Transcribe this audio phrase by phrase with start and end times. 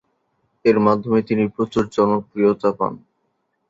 [0.65, 2.93] এর মাধ্যমে তিনি প্রচুর জনপ্রিয়তা পান।